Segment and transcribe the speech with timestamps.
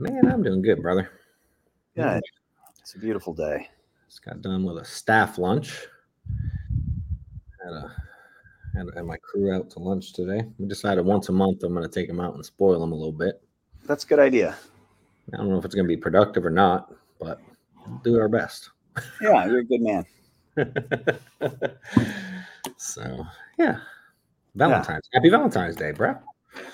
[0.00, 1.10] Man, I'm doing good, brother.
[1.96, 2.04] Good.
[2.04, 2.20] Mm.
[2.80, 3.68] It's a beautiful day.
[4.08, 5.86] Just got done with a staff lunch.
[7.64, 7.92] Had a
[8.76, 10.44] had, had my crew out to lunch today.
[10.58, 12.94] We decided once a month I'm going to take them out and spoil them a
[12.94, 13.42] little bit.
[13.86, 14.56] That's a good idea.
[15.34, 17.40] I don't know if it's going to be productive or not, but
[17.84, 18.70] we'll do our best.
[19.20, 20.06] Yeah, you're a good man.
[22.76, 23.26] so
[23.58, 23.80] yeah,
[24.54, 25.08] Valentine's.
[25.12, 26.16] Happy Valentine's Day, bro.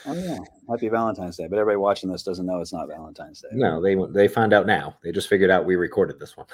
[0.07, 1.47] Oh yeah, happy Valentine's Day.
[1.49, 3.49] But everybody watching this doesn't know it's not Valentine's Day.
[3.53, 4.97] No, they they found out now.
[5.03, 6.47] They just figured out we recorded this one.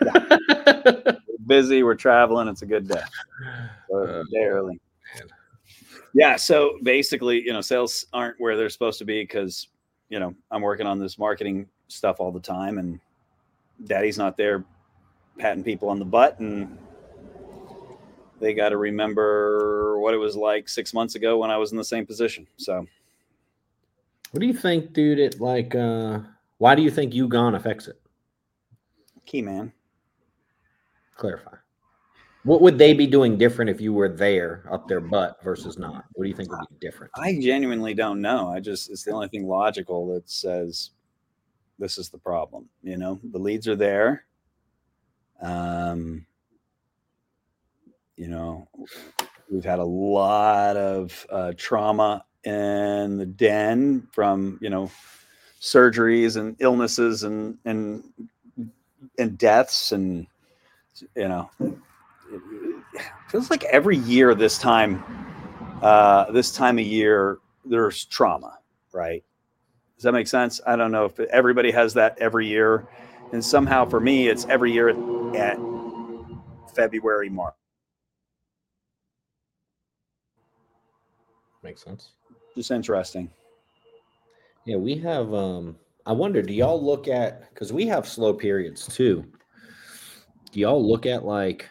[0.00, 1.82] We're busy.
[1.82, 2.48] We're traveling.
[2.48, 3.00] It's a good day.
[3.88, 4.80] So, Uh, day early.
[5.18, 5.28] man.
[6.12, 6.36] Yeah.
[6.36, 9.68] So basically, you know, sales aren't where they're supposed to be because,
[10.08, 12.98] you know, I'm working on this marketing stuff all the time, and
[13.84, 14.64] Daddy's not there
[15.38, 16.76] patting people on the butt, and
[18.40, 21.78] they got to remember what it was like six months ago when I was in
[21.78, 22.46] the same position.
[22.56, 22.86] So
[24.32, 25.18] What do you think, dude?
[25.18, 26.20] It like, uh,
[26.58, 28.00] why do you think you gone affects it?
[29.24, 29.72] key man.
[31.16, 31.56] Clarify.
[32.44, 36.04] What would they be doing different if you were there up their butt versus not?
[36.12, 37.10] What do you think would be different?
[37.16, 38.48] I genuinely don't know.
[38.48, 40.90] I just it's the only thing logical that says
[41.80, 42.68] this is the problem.
[42.84, 44.26] You know, the leads are there.
[45.42, 46.24] Um,
[48.16, 48.68] you know,
[49.50, 54.90] we've had a lot of uh, trauma in the den from you know
[55.60, 58.04] surgeries and illnesses and and
[59.18, 60.26] and deaths and
[61.16, 61.50] you know
[63.28, 65.02] feels like every year this time
[65.82, 68.58] uh, this time of year there's trauma,
[68.92, 69.22] right?
[69.96, 70.60] Does that make sense?
[70.66, 72.86] I don't know if everybody has that every year,
[73.32, 74.96] and somehow for me, it's every year at,
[75.36, 75.58] at
[76.74, 77.54] February, March.
[81.66, 82.12] Makes sense.
[82.54, 83.28] Just interesting.
[84.64, 85.34] Yeah, we have.
[85.34, 89.24] um I wonder, do y'all look at because we have slow periods too?
[90.52, 91.68] Do y'all look at like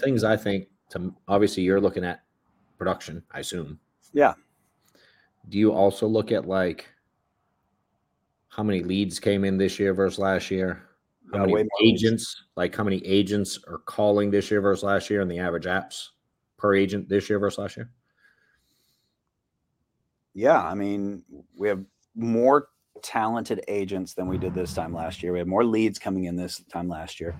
[0.00, 0.22] things?
[0.22, 2.24] I think to obviously you're looking at
[2.76, 3.22] production.
[3.30, 3.80] I assume.
[4.12, 4.34] Yeah.
[5.48, 6.86] Do you also look at like
[8.48, 10.82] how many leads came in this year versus last year?
[11.32, 12.02] How Yeah, many more leads.
[12.04, 15.64] agents, like how many agents are calling this year versus last year, and the average
[15.64, 16.08] apps
[16.58, 17.90] per agent this year versus last year?
[20.34, 21.22] Yeah, I mean,
[21.56, 21.84] we have
[22.14, 22.68] more
[23.02, 25.32] talented agents than we did this time last year.
[25.32, 27.34] We have more leads coming in this time last year.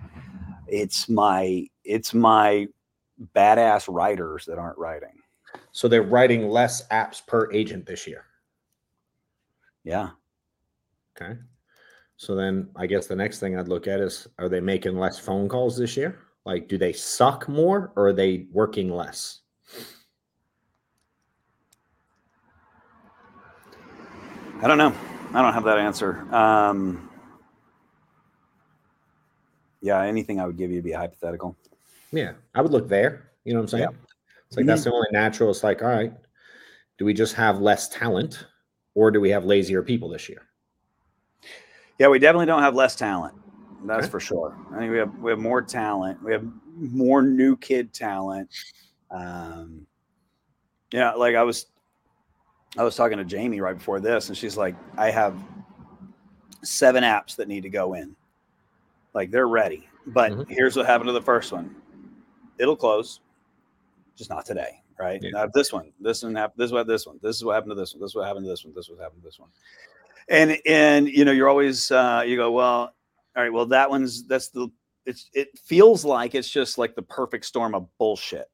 [0.67, 2.69] It's my it's my
[3.35, 5.15] badass writers that aren't writing.
[5.73, 8.25] So they're writing less apps per agent this year.
[9.85, 10.11] Yeah.
[11.17, 11.39] Okay.
[12.17, 15.19] So then I guess the next thing I'd look at is are they making less
[15.19, 16.19] phone calls this year?
[16.45, 19.42] Like, do they suck more or are they working less?
[24.63, 24.95] I don't know.
[25.35, 26.25] I don't have that answer.
[26.33, 27.11] Um,
[29.81, 31.57] yeah, anything I would give you would be hypothetical.
[32.13, 33.33] Yeah, I would look there.
[33.45, 33.89] You know what I'm saying?
[34.47, 35.51] It's like that's the only natural.
[35.51, 36.13] It's like, all right,
[36.97, 38.47] do we just have less talent
[38.95, 40.43] or do we have lazier people this year?
[41.99, 43.35] Yeah, we definitely don't have less talent.
[43.85, 44.11] That's Okay.
[44.11, 44.57] for sure.
[44.73, 46.23] I think we have we have more talent.
[46.23, 48.49] We have more new kid talent.
[49.11, 49.87] Um,
[50.93, 51.67] yeah, like I was
[52.79, 55.37] I was talking to Jamie right before this, and she's like, I have
[56.63, 58.17] seven apps that need to go in.
[59.15, 59.89] Like they're ready.
[60.07, 60.49] But Mhm.
[60.49, 61.75] here's what happened to the first one.
[62.59, 63.21] It'll close,
[64.17, 65.21] just not today, right?
[65.23, 65.31] Yeah.
[65.33, 67.73] Now this one, this one happened, this is what this one, this is what happened
[67.73, 69.29] to this one, this is what happened to this one, this is what happened to
[69.29, 69.51] this one.
[70.29, 72.95] And and you know, you're always uh you go, well,
[73.37, 74.69] all right, well, that one's that's the
[75.05, 78.49] it's it feels like it's just like the perfect storm of bullshit.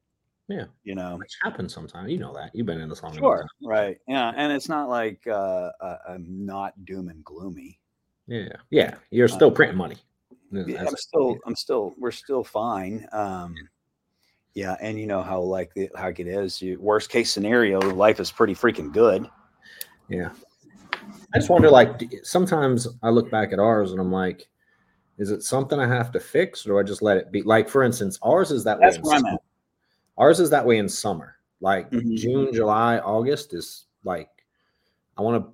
[0.48, 0.64] Yeah.
[0.84, 1.16] You know.
[1.16, 2.10] Which happens sometimes.
[2.10, 2.50] You know that.
[2.54, 3.16] You've been in this long.
[3.16, 3.46] Sure.
[3.62, 3.98] Right.
[4.08, 4.32] Yeah.
[4.34, 7.78] And it's not like uh, uh, I'm not doom and gloomy.
[8.26, 8.48] Yeah.
[8.70, 8.94] Yeah.
[9.10, 9.96] You're still printing money.
[10.50, 13.06] That's- I'm still, I'm still, we're still fine.
[13.12, 13.54] Um,
[14.54, 16.60] yeah, and you know how like the, how it is.
[16.62, 19.28] You worst case scenario, life is pretty freaking good.
[20.08, 20.30] Yeah.
[21.34, 24.48] I just wonder, like, sometimes I look back at ours and I'm like,
[25.18, 27.42] is it something I have to fix or do I just let it be?
[27.42, 29.20] Like, for instance, ours is that That's way.
[30.18, 31.36] Ours is that way in summer.
[31.60, 32.16] Like Mhm.
[32.16, 34.28] June, July, August is like,
[35.16, 35.52] I want to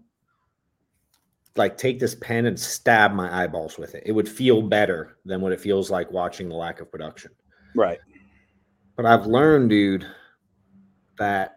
[1.57, 4.03] like take this pen and stab my eyeballs with it.
[4.07, 7.31] It would feel better than what it feels like watching the lack of production.
[7.77, 8.01] Right.
[8.97, 10.07] But I've learned, dude,
[11.19, 11.55] that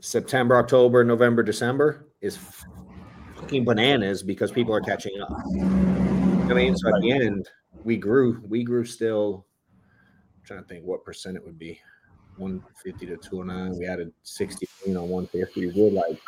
[0.00, 2.38] September, October, November, December is
[3.36, 5.30] fucking bananas because people are catching up.
[5.30, 7.48] I mean, so at the end,
[7.84, 9.46] we grew, we grew still.
[10.36, 11.80] I'm trying to think what percent it would be
[12.38, 13.78] 150 to 209.
[13.78, 15.66] We added 60 million on 150.
[15.66, 16.18] We did like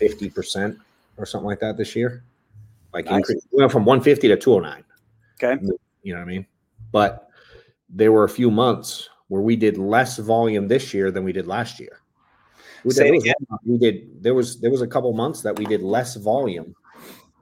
[0.00, 0.76] 50%
[1.16, 2.24] or something like that this year.
[2.92, 3.16] Like Nice.
[3.18, 4.84] increase, we went from 150 to 209
[5.42, 5.60] Okay.
[6.02, 6.46] you know what I mean?
[6.92, 7.28] But
[7.88, 11.46] there were a few months where we did less volume this year than we did
[11.46, 12.00] last year.
[12.84, 13.34] We Say it again.
[13.64, 16.74] we did there was there was a couple months that we did less volume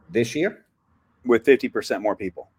[0.08, 0.64] this year.
[1.26, 2.50] With 50% more people.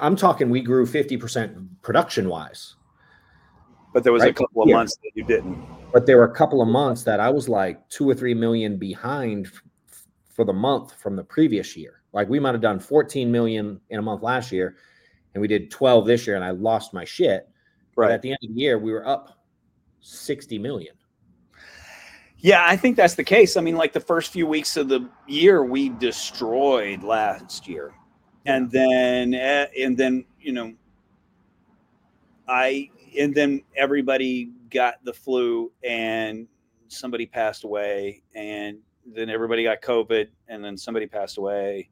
[0.00, 2.76] I'm talking we grew 50% production wise,
[3.92, 4.36] But there was a Right.
[4.36, 4.76] couple of Yeah.
[4.76, 5.58] months that you didn't.
[5.92, 8.78] but there were a couple of months that I was like two or three million
[8.78, 12.00] behind f- for the month from the previous year.
[12.14, 14.76] Like we might have done 14 million in a month last year,
[15.34, 17.46] and we did 12 this year, and I lost my shit.
[17.94, 18.10] But Right.
[18.12, 19.44] at the end of the year, we were up
[20.00, 20.94] 60 million.
[22.38, 23.56] Yeah, I think that's the case.
[23.58, 27.92] I mean, like the first few weeks of the year, we destroyed last year,
[28.46, 30.72] and then uh, and then you know,
[32.48, 36.46] I and then everybody got the flu, and
[36.88, 41.90] somebody passed away, and then everybody got COVID, and then somebody passed away,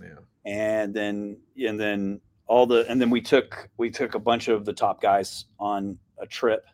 [0.00, 0.16] Yeah.
[0.44, 4.64] and then and then all the and then we took we took a bunch of
[4.64, 6.66] the top guys on a trip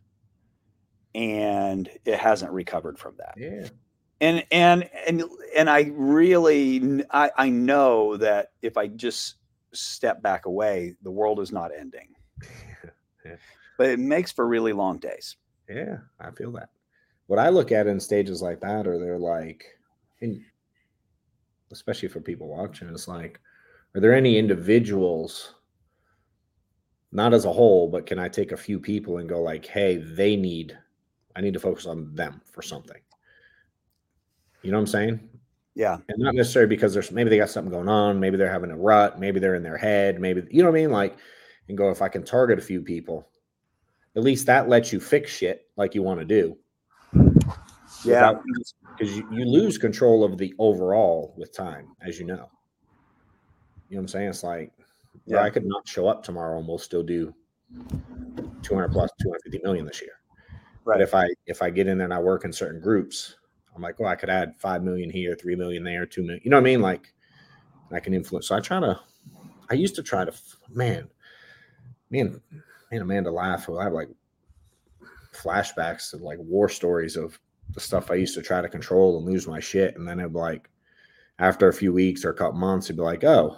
[1.15, 3.69] and it hasn't recovered from that Yeah.
[4.21, 5.23] and and and
[5.57, 9.37] and i really i i know that if i just
[9.73, 12.09] step back away the world is not ending
[13.25, 13.37] Yeah.
[13.79, 15.37] But it makes for really long days
[15.69, 15.99] Yeah.
[16.21, 16.69] I feel that.
[17.29, 19.65] What I look at in stages like that, or they're like,
[20.21, 20.43] and
[21.73, 23.41] especially for people watching, it's like,
[23.95, 25.55] are there any individuals,
[27.13, 29.97] not as a whole, but can I take a few people and go like, hey,
[29.97, 30.77] they need,
[31.37, 33.01] I need to focus on them for something.
[34.63, 35.29] You know what I'm saying?
[35.79, 38.73] yeah and not necessarily because there's maybe they got something going on, maybe they're having
[38.73, 41.17] a rut, maybe they're in their head, maybe you know what I mean, like,
[41.69, 43.29] and go if I can target a few people,
[44.19, 46.59] at least that lets you fix shit like you want to do.
[48.05, 48.35] yeah
[48.99, 52.51] because you, you lose control of the overall with time, as you know.
[53.89, 54.29] You know what I'm saying?
[54.31, 54.73] It's like,
[55.25, 55.43] yeah.
[55.43, 57.33] I could not show up tomorrow and we'll still do
[58.63, 60.15] 200 plus 250 million this year.
[60.85, 60.97] Right.
[60.97, 63.37] But if I if I get in there and I work in certain groups,
[63.77, 66.41] I'm like, well, I could add five million here, three million there, two million.
[66.43, 66.83] You know what I mean?
[66.83, 67.13] Like,
[67.93, 68.49] I can influence.
[68.49, 68.99] So I try to.
[69.71, 70.33] I used to try to.
[70.71, 71.09] Man,
[72.11, 72.25] me
[72.91, 73.69] and Amanda laugh.
[73.69, 74.09] I have like
[75.35, 77.39] flashbacks and like war stories of
[77.75, 80.33] the stuff I used to try to control and lose my shit, and then it'd
[80.33, 80.69] be like,
[81.39, 83.57] after a few weeks or a couple months, it'd be like, oh,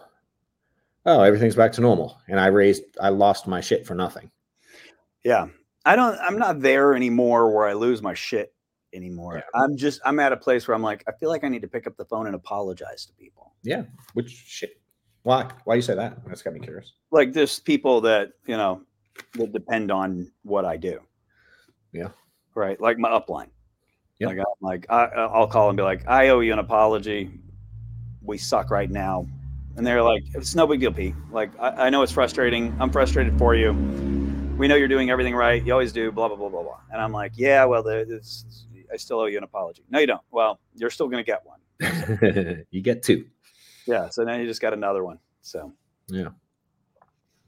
[1.07, 4.31] oh, everything's back to normal, and I raised, I lost my shit for nothing.
[5.25, 5.47] yeah
[5.87, 8.53] i don't i'm not there anymore where i lose my shit
[8.93, 9.63] anymore Yeah.
[9.63, 11.69] i'm just i'm at a place where i'm like i feel like i need to
[11.69, 14.79] pick up the phone and apologize to people Yeah, which shit?
[15.23, 15.49] Why?
[15.65, 16.19] Why you say that?
[16.27, 16.93] That's got me curious.
[17.11, 18.83] like there's people that you know
[19.35, 21.01] that depend on what I do.
[21.93, 22.09] Yeah.
[22.55, 22.81] Right.
[22.81, 23.49] Like my upline.
[24.19, 24.29] Yeah.
[24.29, 27.31] Like I'm like I, I'll call and be like, I owe you an apology.
[28.23, 29.27] We suck right now,
[29.77, 31.15] and they're like, it's no big deal, Pete.
[31.33, 32.77] Like I, I know it's frustrating.
[32.79, 33.73] I'm frustrated for you.
[34.59, 35.65] We know you're doing everything right.
[35.65, 36.13] You always do.
[36.13, 36.81] Blah blah blah blah blah.
[36.93, 39.85] And I'm like, yeah, well, it's, I still owe you an apology.
[39.89, 40.21] No, you don't.
[40.31, 41.61] Well, you're still gonna get one.
[42.71, 43.25] you get two.
[43.87, 44.11] Yeah.
[44.11, 45.19] So now you just got another one.
[45.41, 45.73] So.
[46.09, 46.29] Yeah.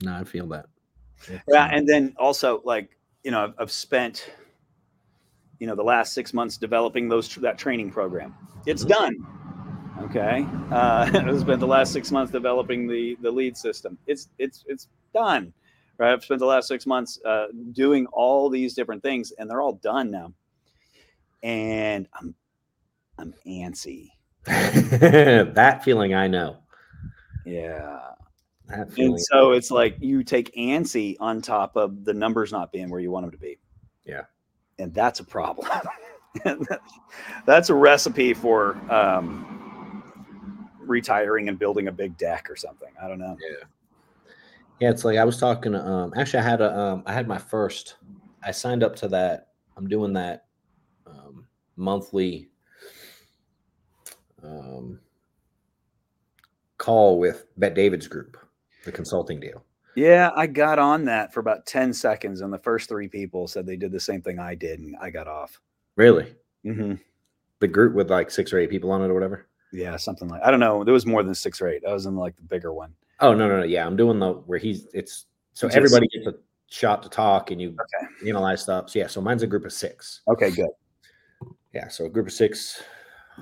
[0.03, 0.67] No, I feel that.
[1.49, 4.31] Yeah, and then also like you know I've, I've spent
[5.59, 8.35] you know the last six months developing those that training program.
[8.67, 8.89] It's Mhm.
[8.89, 9.27] done.
[10.03, 13.99] Okay, uh, I've spent the last six months developing the the lead system.
[14.07, 15.53] It's it's it's done.
[15.99, 19.61] Right, I've spent the last six months uh, doing all these different things, and they're
[19.63, 20.33] all done now.
[21.43, 22.35] And I'm
[23.19, 24.11] I'm antsy.
[24.47, 26.59] that feeling I know.
[27.45, 28.01] Yeah.
[28.73, 29.13] That feeling.
[29.13, 33.01] And so it's like you take antsy on top of the numbers not being where
[33.01, 33.59] you want them to be.
[34.05, 34.23] Yeah.
[34.79, 35.69] And that's a problem.
[37.45, 42.89] That's a recipe for um, retiring and building a big deck or something.
[43.01, 43.37] I don't know.
[43.39, 43.65] Yeah,
[44.81, 47.37] Yeah, it's like I was talking um actually I had a um I had my
[47.37, 47.97] first
[48.43, 50.47] I signed up to that I'm doing that
[51.07, 52.49] um monthly
[54.43, 55.01] um,
[56.79, 58.37] call with Bet David's group,
[58.85, 59.65] the consulting deal.
[59.95, 63.67] Yeah, I got on that for about 10 seconds, and the first three people said
[63.67, 65.61] they did the same thing I did, and I got off.
[65.97, 66.35] Really?
[66.65, 66.95] hmm
[67.59, 69.47] The group with like six or eight people on it or whatever?
[69.73, 70.85] Yeah, something like I don't know.
[70.85, 71.83] There was more than six or eight.
[71.87, 72.95] I was in like the bigger one.
[73.21, 73.63] Oh, no, no, no.
[73.65, 76.35] Yeah, I'm doing the where he's, it's so Just- everybody gets a
[76.71, 78.29] shot to talk and you Okay.
[78.31, 78.89] analyze stuff.
[78.91, 80.23] So, yeah, so mine's a group of six.
[80.29, 80.71] Okay, good.
[81.75, 82.83] Yeah, so a group of six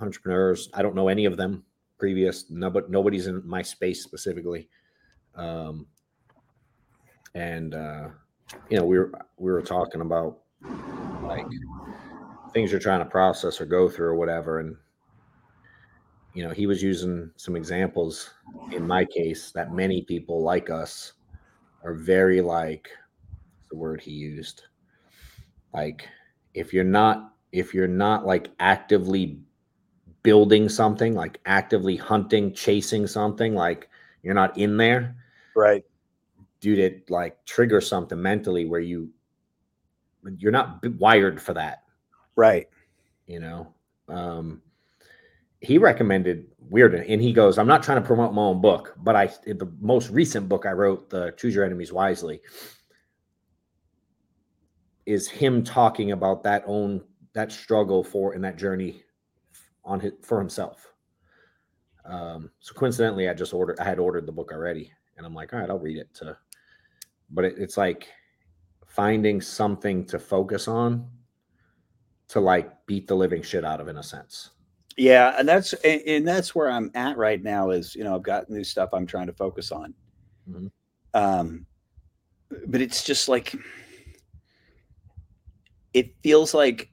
[0.01, 0.69] entrepreneurs.
[0.75, 1.65] I don't know any of them
[1.99, 2.51] previous.
[2.51, 4.69] No, but nobody's in my space specifically.
[5.35, 5.87] Um,
[7.35, 8.09] and uh,
[8.69, 10.39] you know, we were we were talking about
[11.23, 11.47] like
[12.53, 14.77] things you're trying to process or go through or whatever, and
[16.35, 18.31] you know, he was using some examples
[18.73, 21.13] in my case that many people like us
[21.85, 22.89] are very like
[23.71, 24.63] the word he used?
[25.73, 26.09] Like
[26.55, 29.41] if you're not if you're not like actively
[30.23, 33.89] building something like actively hunting chasing something like
[34.23, 35.17] you're not in there
[35.57, 35.85] Right.
[36.61, 39.11] dude it like triggers something mentally where you
[40.39, 41.85] you're not wired for that
[42.37, 42.69] Right.
[43.27, 43.73] you know
[44.09, 44.63] um
[45.61, 49.15] he recommended weird and he goes i'm not trying to promote my own book but
[49.17, 52.41] i the most recent book i wrote the choose your enemies wisely
[55.07, 57.03] is him talking about that own
[57.33, 59.03] that struggle for and that journey
[59.85, 60.93] on his for himself
[62.05, 65.53] um so coincidentally i just ordered i had ordered the book already and i'm like
[65.53, 66.35] all right i'll read it to
[67.29, 68.09] but it, it's like
[68.87, 71.07] finding something to focus on
[72.27, 74.51] to like beat the living shit out of in a sense
[74.97, 77.71] Yeah, and that's and, and that's where I'm at right now.
[77.71, 79.95] Is you know I've got new stuff I'm trying to focus on.
[80.49, 80.71] Mhm.
[81.15, 81.67] Um,
[82.67, 83.55] but it's just like
[85.95, 86.91] it feels like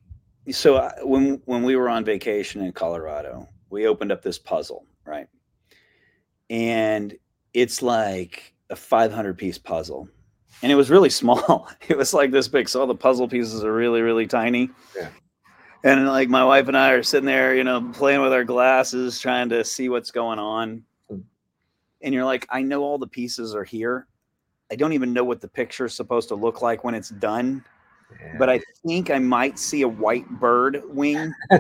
[0.51, 4.86] so I- when when we were on vacation in Colorado, we opened up this puzzle,
[5.05, 5.27] right?
[6.50, 7.15] And
[7.57, 10.07] it's like a 500 piece puzzle.
[10.61, 11.67] And it was really small.
[11.89, 12.69] It was like this big.
[12.69, 14.69] So all the puzzle pieces are really, really tiny.
[14.95, 15.09] Yeah.
[15.83, 19.19] And like my wife and I are sitting there, you know, playing with our glasses,
[19.19, 20.83] trying to see what's going on.
[21.11, 21.23] Mm.
[22.03, 24.05] And you're like, I know all the pieces are here.
[24.71, 27.63] I don't even know what the picture's supposed to look like when it's done,
[28.37, 31.33] but I think I might see a white bird wing.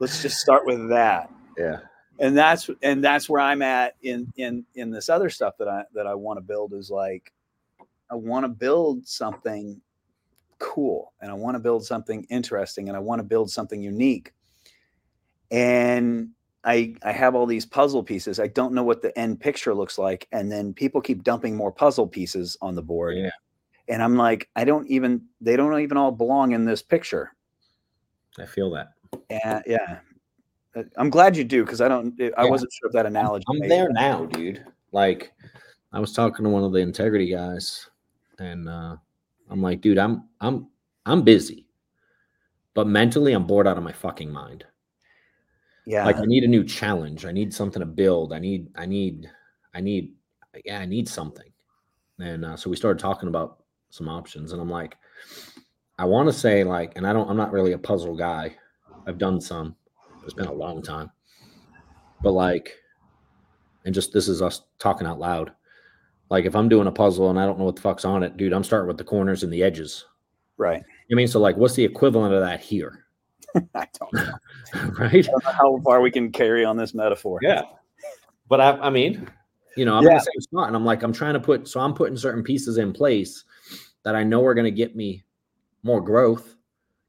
[0.00, 1.30] Let's just start with that.
[1.58, 1.80] yeah
[2.20, 5.84] And that's and that's where I'm at in in in this other stuff that I
[5.94, 7.32] that I want to build is like
[8.10, 9.80] I want to build something
[10.58, 14.34] cool and I want to build something interesting and I want to build something unique.
[15.50, 16.30] And
[16.62, 18.38] I I have all these puzzle pieces.
[18.38, 21.72] I don't know what the end picture looks like and then people keep dumping more
[21.72, 23.16] puzzle pieces on the board.
[23.16, 23.30] Yeah.
[23.88, 27.34] And I'm like I don't even they don't even all belong in this picture.
[28.38, 28.92] i feel that
[29.30, 30.00] Yeah, yeah.
[30.76, 32.14] Uh, I'm glad you do because I don't.
[32.20, 32.50] I Yeah.
[32.50, 33.44] wasn't sure if that analogy.
[33.48, 34.64] i'm there now dude.
[34.92, 35.32] Like
[35.92, 37.88] i was talking to one of the integrity guys
[38.38, 38.94] and uh
[39.50, 40.68] i'm like dude i'm i'm
[41.04, 41.66] i'm busy
[42.74, 44.64] but mentally i'm bored out of my fucking mind.
[45.86, 47.24] Yeah, like i need a new challenge.
[47.26, 48.32] I need something to build.
[48.32, 49.28] I need i need
[49.74, 50.12] i need
[50.64, 51.50] yeah i need something.
[52.20, 54.96] And uh, so we started talking about some options and i'm like
[55.98, 58.56] i want to say like and i don't i'm not really a puzzle guy.
[59.06, 59.74] I've done some
[60.24, 61.10] it's been a long time
[62.22, 62.76] but like
[63.84, 65.52] and just this is us talking out loud
[66.30, 68.36] like if i'm doing a puzzle and i don't know what the fuck's on it
[68.36, 70.06] dude i'm starting with the corners and the edges
[70.56, 70.82] right.
[71.10, 73.04] i mean so like what's the equivalent of that here
[73.74, 74.32] I don't know.
[74.98, 77.40] right I don't know how far we can carry on this metaphor.
[77.42, 77.62] Yeah.
[78.48, 79.28] But I, I mean,
[79.76, 80.10] you know, I'm Yeah.
[80.10, 82.44] in the same spot and I'm like, I'm trying to put, so I'm putting certain
[82.44, 83.44] pieces in place
[84.04, 85.24] that I know are going to get me
[85.82, 86.54] more growth.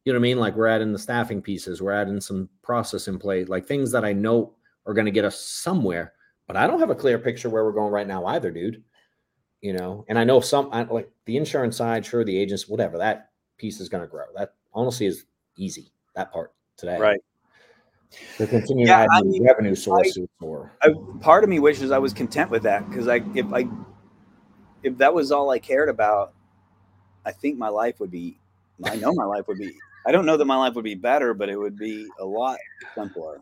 [0.03, 0.39] You know what I mean?
[0.39, 4.03] Like we're adding the staffing pieces, we're adding some process in play, like things that
[4.03, 4.55] I know
[4.85, 6.13] are going to get us somewhere.
[6.47, 8.83] But I don't have a clear picture where we're going right now either, dude.
[9.61, 12.97] You know, and I know some I, like the insurance side, sure, the agents, whatever,
[12.97, 14.25] that piece is going to grow.
[14.35, 16.97] That honestly is easy, that part today.
[16.97, 17.21] Right.
[18.39, 21.91] To continue Yeah, to add I mean, revenue sources or I, part of me wishes
[21.91, 23.65] I was content with that because I, if I,
[24.81, 26.33] if that was all I cared about,
[27.23, 28.39] I think my life would be.
[28.83, 29.71] I know my life would be.
[30.05, 32.57] I don't know that my life would be better, but it would be a lot
[32.95, 33.41] simpler.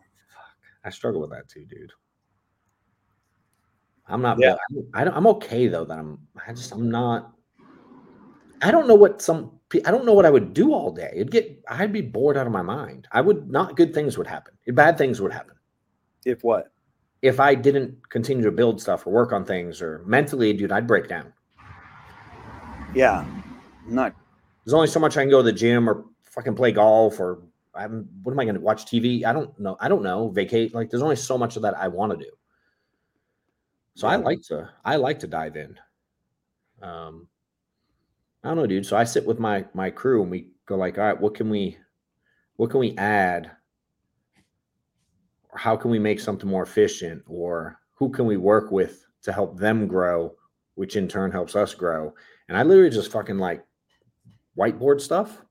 [0.84, 1.92] I struggle with that too, dude.
[4.06, 4.38] I'm not.
[4.38, 4.56] Yeah.
[4.94, 5.84] I don't, I'm okay though.
[5.84, 6.18] That I'm.
[6.46, 6.72] I just.
[6.72, 7.32] I'm not.
[8.62, 9.52] I don't know what some.
[9.84, 11.10] I don't know what I would do all day.
[11.14, 11.62] It'd get.
[11.68, 13.06] I'd be bored out of my mind.
[13.12, 13.76] I would not.
[13.76, 14.54] Good things would happen.
[14.68, 15.54] Bad things would happen
[16.24, 16.72] If what?
[17.22, 20.72] if I didn't continue to build stuff or work on things or mentally, dude.
[20.72, 21.32] I'd break down.
[22.94, 24.14] Yeah, I'm not
[24.64, 27.42] There's only so much I can go to the gym or fucking play golf or
[27.74, 29.24] I'm what am I gonna watch TV?
[29.24, 29.76] I don't know.
[29.80, 30.28] I don't know.
[30.30, 30.74] Vacate.
[30.74, 32.30] Like there's only so much of that I want to do.
[33.94, 35.78] So I like to I like to dive in.
[36.82, 37.28] Um
[38.42, 38.86] I don't know, dude.
[38.86, 41.50] So I sit with my my crew and we go like, all right, what can
[41.50, 41.76] we
[42.56, 43.50] what can we add?
[45.50, 47.22] Or how can we make something more efficient?
[47.26, 50.34] Or who can we work with to help them grow,
[50.74, 52.14] which in turn helps us grow?
[52.48, 53.64] And I literally just fucking like
[54.56, 55.42] whiteboard stuff.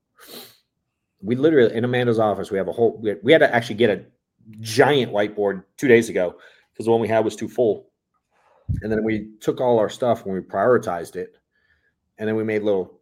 [1.22, 3.76] We literally in Amanda's office, we have a whole we had, we had to actually
[3.76, 4.04] get a
[4.60, 6.36] giant whiteboard two days ago
[6.72, 7.86] because the one we had was too full.
[8.82, 11.36] And then we took all our stuff and we prioritized it.
[12.18, 13.00] And then we made little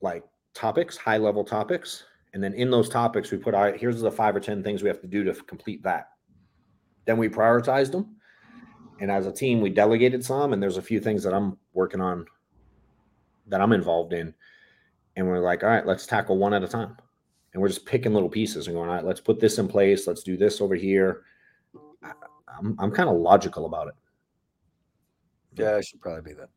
[0.00, 2.04] like topics, high level topics.
[2.34, 4.88] And then in those topics, we put our here's the five or 10 things we
[4.88, 6.10] have to do to complete that.
[7.06, 8.16] Then we prioritized them.
[9.00, 10.52] And as a team, we delegated some.
[10.52, 12.26] And there's a few things that I'm working on
[13.46, 14.34] that I'm involved in.
[15.16, 16.96] And we're like, all right, let's tackle one at a time.
[17.56, 20.06] And we're just picking little pieces and going, all right, let's put this in place.
[20.06, 21.22] Let's do this over here.
[22.02, 22.12] I,
[22.58, 23.94] I'm, I'm kind of logical about it.
[25.56, 26.50] Yeah, I should probably be that.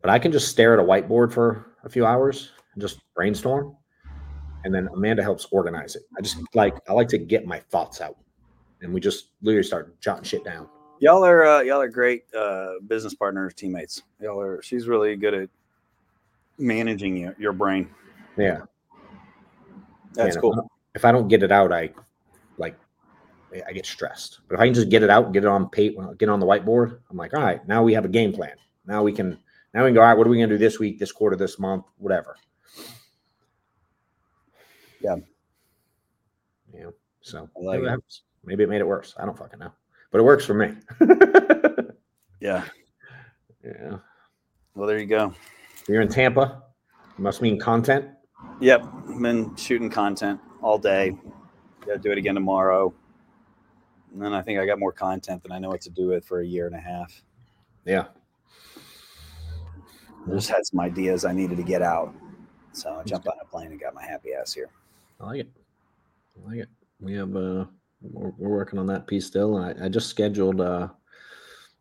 [0.00, 3.74] but I can just stare at a whiteboard for a few hours and just brainstorm.
[4.62, 6.02] And then Amanda helps organize it.
[6.16, 8.18] I just like I like to get my thoughts out,
[8.82, 10.68] and we just literally start jotting shit down.
[11.00, 14.02] Y'all are uh, y'all are great uh, business partners, teammates.
[14.20, 14.62] Y'all are.
[14.62, 15.48] She's really good at
[16.58, 17.88] managing your, your brain.
[18.36, 18.60] Yeah,
[20.14, 20.70] That's Man, cool.
[20.94, 21.90] If I don't get it out, I
[22.56, 22.78] like
[23.66, 24.40] I get stressed.
[24.48, 26.40] But if I can just get it out, get it on paper, get it on
[26.40, 28.54] the whiteboard, I'm like, all right, now we have a game plan.
[28.86, 29.38] Now we can
[29.72, 30.00] now we can go.
[30.00, 32.36] All right, what are we gonna do this week, this quarter, this month, whatever.
[35.00, 35.16] Yeah.
[36.72, 36.90] Yeah.
[37.20, 37.98] So like maybe, it.
[37.98, 38.20] it.
[38.44, 39.14] maybe it made it worse.
[39.18, 39.72] I don't fucking know,
[40.10, 40.74] but it works for me.
[42.44, 42.62] Yeah.
[43.64, 43.96] yeah.
[44.74, 45.32] Well, there you go.
[45.88, 46.62] You're in Tampa.
[47.16, 48.04] Must mean content.
[48.60, 48.84] Yep.
[49.20, 51.16] Been shooting content all day.
[51.86, 52.92] Got to do it again tomorrow.
[54.12, 56.24] And then I think I got more content than I know what to do with
[56.24, 57.22] for a year and a half.
[57.84, 58.06] Yeah.
[60.26, 62.14] I just had some ideas I needed to get out.
[62.72, 64.70] So I jumped on a plane and got my happy ass here.
[65.20, 65.50] I like it.
[66.42, 66.68] I like it.
[67.00, 67.66] We have uh
[68.02, 69.58] we're, we're working on that piece still.
[69.58, 70.88] And I, I just scheduled uh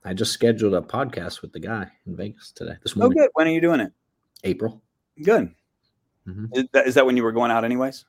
[0.03, 2.75] I just scheduled a podcast with the guy in Vegas today.
[2.83, 3.17] This Oh, morning.
[3.19, 3.29] good.
[3.33, 3.93] When are you doing it?
[4.43, 4.81] April.
[5.23, 5.53] Good.
[6.27, 6.55] Mhm.
[6.55, 8.05] Is, that, is that when you were going out, anyways?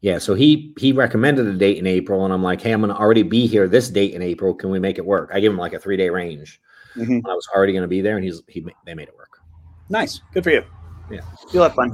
[0.00, 0.18] Yeah.
[0.18, 3.22] So he he recommended a date in April, and I'm like, hey, I'm gonna already
[3.22, 4.54] be here this date in April.
[4.54, 5.30] Can we make it work?
[5.32, 6.60] I give him like a three day range.
[6.96, 7.22] Mhm.
[7.24, 9.38] I was already gonna be there, and he's he they made it work.
[9.88, 10.20] Nice.
[10.32, 10.64] Good for you.
[11.10, 11.20] Yeah.
[11.52, 11.90] You'll have fun.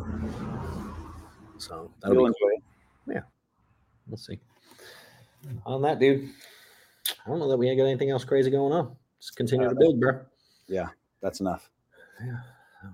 [1.59, 2.49] So that'll You'll be cool.
[2.49, 2.63] enjoy it.
[4.09, 4.41] We'll see.
[5.65, 6.29] On that, dude.
[7.25, 8.97] I don't know that we ain't got anything else crazy going on.
[9.21, 10.21] Just continue to build, bro.
[10.67, 10.89] Yeah,
[11.23, 11.71] that's enough.
[12.21, 12.41] Yeah.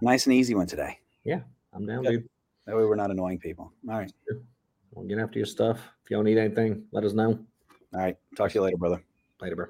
[0.03, 0.99] Nice and easy one today.
[1.25, 1.41] Yeah,
[1.73, 2.11] I'm down, Good.
[2.11, 2.29] dude.
[2.67, 3.73] That way we're not annoying people.
[3.89, 4.13] All right.
[4.93, 5.79] We'll get after your stuff.
[6.05, 7.39] If you don't need anything, let us know.
[7.95, 8.17] All right.
[8.37, 9.03] Talk to you later, brother.
[9.41, 9.67] Later, bro.